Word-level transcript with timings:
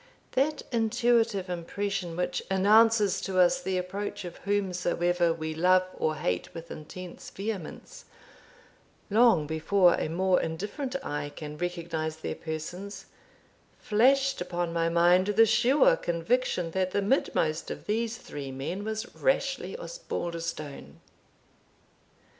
That 0.31 0.63
intuitive 0.71 1.47
impression 1.47 2.15
which 2.15 2.41
announces 2.49 3.21
to 3.21 3.37
us 3.39 3.61
the 3.61 3.77
approach 3.77 4.25
of 4.25 4.37
whomsoever 4.37 5.31
we 5.31 5.53
love 5.53 5.83
or 5.93 6.15
hate 6.15 6.51
with 6.55 6.71
intense 6.71 7.29
vehemence, 7.29 8.05
long 9.11 9.45
before 9.45 9.93
a 9.93 10.07
more 10.07 10.41
indifferent 10.41 10.95
eye 11.05 11.31
can 11.35 11.55
recognise 11.55 12.15
their 12.17 12.33
persons, 12.33 13.05
flashed 13.77 14.41
upon 14.41 14.73
my 14.73 14.89
mind 14.89 15.27
the 15.27 15.45
sure 15.45 15.95
conviction 15.95 16.71
that 16.71 16.89
the 16.93 17.03
midmost 17.03 17.69
of 17.69 17.85
these 17.85 18.17
three 18.17 18.51
men 18.51 18.83
was 18.83 19.05
Rashleigh 19.13 19.77
Osbaldistone. 19.77 20.97